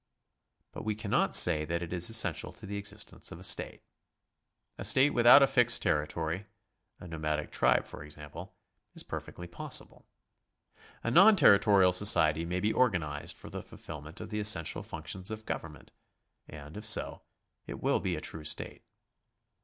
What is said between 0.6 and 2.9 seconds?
But we cannot say that it is essential to the